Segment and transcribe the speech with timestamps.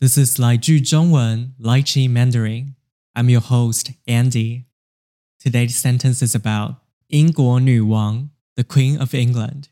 [0.00, 2.74] This is 来句中文 Lychee Mandarin.
[3.14, 4.64] I'm your host, Andy.
[5.42, 6.76] Today's sentence is about
[7.08, 9.68] 英国女王, the Queen of England.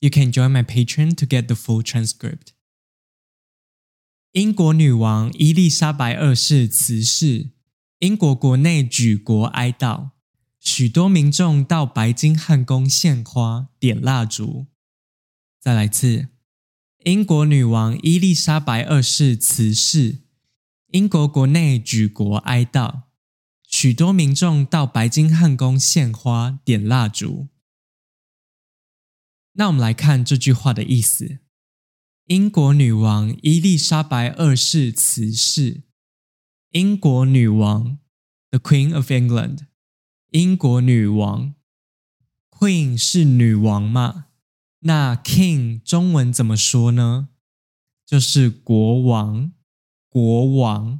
[0.00, 2.52] You can join my Patreon to get the full transcript.
[4.32, 7.50] 英国女王伊丽莎白二世辞世，
[8.00, 10.10] 英国国内举国哀悼，
[10.60, 14.66] 许多民众到白金汉宫献花、点蜡烛。
[15.58, 16.28] 再来次。
[17.05, 20.19] 英国女王伊丽莎白二世辞世，
[20.91, 23.01] 英国国内举国哀悼，
[23.67, 27.49] 许多民众到白金汉宫献花、点蜡烛。
[29.55, 31.39] 那我们来看这句话的意思：
[32.27, 35.83] 英国女王伊丽莎白二世辞世。
[36.69, 37.99] 英国女王
[38.49, 39.65] ，the Queen of England，
[40.29, 41.53] 英国女王
[42.49, 44.27] ，Queen 是女王吗？
[44.85, 47.29] 那 king 中文怎么说呢？
[48.05, 49.53] 就是国王，
[50.09, 50.99] 国王。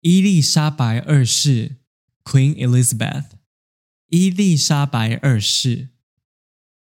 [0.00, 1.76] 伊丽莎白二世
[2.22, 3.24] ，Queen Elizabeth，
[4.08, 5.88] 伊丽莎白二世。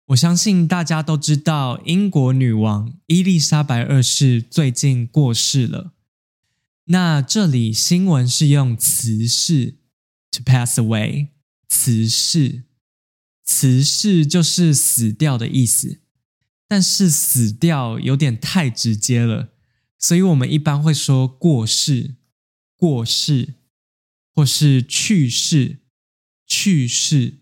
[0.05, 5.93] 我相信大家都知道，英国女王伊丽莎白二世最近过世了。
[6.85, 9.79] 那这里新闻是用辞世
[10.31, 11.29] ，to pass away，
[11.67, 12.66] 辞世。
[13.49, 16.01] 辞世就是死掉的意思，
[16.67, 19.53] 但是死掉有点太直接了，
[19.97, 22.15] 所以我们一般会说过世、
[22.75, 23.53] 过世，
[24.33, 25.77] 或是去世、
[26.45, 27.35] 去世。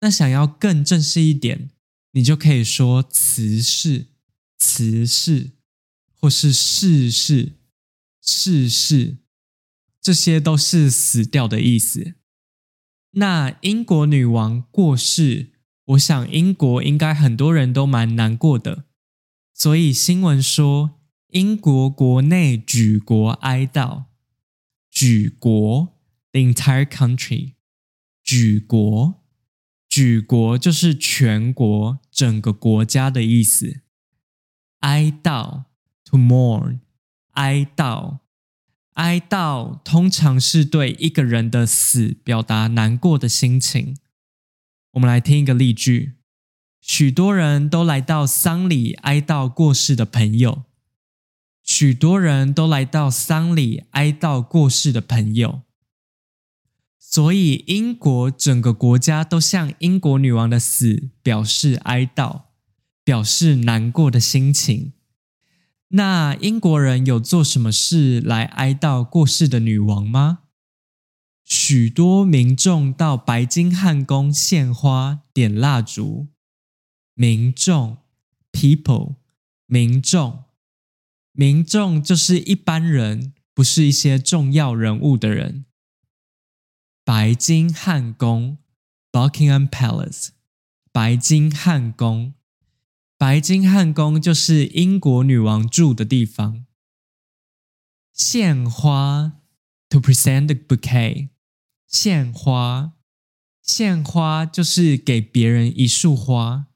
[0.00, 1.70] 那想要更正式一点，
[2.12, 4.06] 你就可以说辞世、
[4.56, 5.50] 辞世，
[6.14, 7.54] 或是逝世、
[8.22, 9.16] 逝世，
[10.00, 12.14] 这些都是死掉的意思。
[13.12, 15.52] 那英国女王过世，
[15.86, 18.84] 我想英国应该很多人都蛮难过的，
[19.54, 24.04] 所以新闻说英国国内举国哀悼，
[24.90, 25.94] 举国
[26.32, 27.54] the entire country，
[28.22, 29.14] 举国，
[29.88, 33.80] 举国就是全国整个国家的意思，
[34.80, 35.64] 哀悼
[36.04, 36.80] to mourn，
[37.32, 38.18] 哀悼。
[38.98, 43.96] 哀悼通常是对一个人的死表达难过的心情。
[44.92, 46.14] 我们来听一个例句：
[46.80, 50.64] 许多人都来到丧礼哀悼过世的朋友。
[51.62, 55.62] 许多人都来到丧礼哀悼过世的朋友。
[56.98, 62.42] 所以，英国整个国家都向英国女王的死表示哀悼，
[63.04, 64.92] 表示难过的心情。
[65.88, 70.40] 那英国人有做什么事来哀悼过世的女王吗？
[71.44, 76.28] 许多民众到白金汉宫献花、点蜡烛。
[77.14, 77.98] 民众
[78.52, 79.16] （people），
[79.66, 80.44] 民众，
[81.32, 85.64] 民众就是一般人，不是一些重要人物的人。
[87.02, 88.58] 白金汉宫
[89.10, 90.28] （Buckingham Palace），
[90.92, 92.34] 白金汉宫。
[93.18, 96.64] 白金汉宫就是英国女王住的地方。
[98.12, 99.40] 献花
[99.88, 101.30] ，to present a bouquet。
[101.88, 102.92] 献花，
[103.60, 106.68] 献花就是给别人一束花。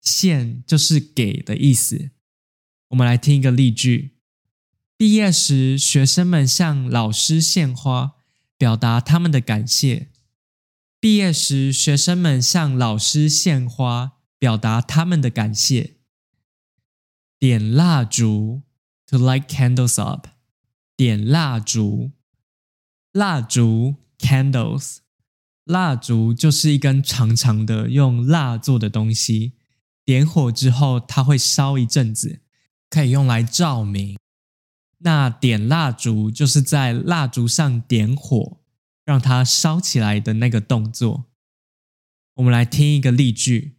[0.00, 2.12] 献就是给的意思。
[2.88, 4.16] 我们来听一个例句：
[4.96, 8.14] 毕业时，学生们向老师献花，
[8.56, 10.08] 表达他们的感谢。
[10.98, 14.21] 毕业时，学生们向老师献花。
[14.42, 15.98] 表达他们的感谢。
[17.38, 18.62] 点蜡烛
[19.06, 20.26] ，to light candles up。
[20.96, 22.10] 点蜡烛，
[23.12, 24.96] 蜡烛，candles。
[25.62, 29.52] 蜡烛就是一根长长的用蜡做的东西，
[30.04, 32.40] 点火之后它会烧一阵子，
[32.90, 34.18] 可以用来照明。
[34.98, 38.60] 那点蜡烛就是在蜡烛上点火，
[39.04, 41.26] 让它烧起来的那个动作。
[42.34, 43.76] 我们来听一个例句。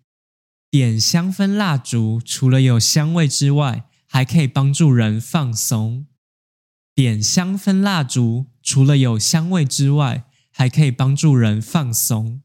[0.73, 6.07] 点香氛蜡烛，除了有香味之外，还可以帮助人放松。
[6.95, 12.41] 点香氛蜡烛，除了有香味之外，还可以帮助人放松。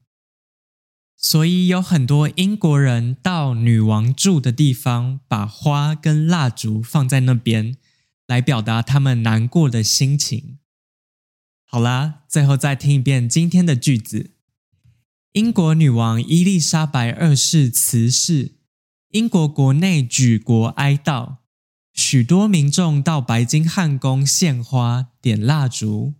[1.16, 7.78] 所以有很多英国人到女王住的地方，把花跟蜡烛放在那边，
[8.26, 10.58] 来表达他们难过的心情。
[11.64, 14.32] 好啦，最后再听一遍今天的句子。
[15.32, 18.56] 英国女王伊丽莎白二世辞世，
[19.10, 21.36] 英国国内举国哀悼，
[21.92, 26.14] 许多民众到白金汉宫献花、点蜡烛。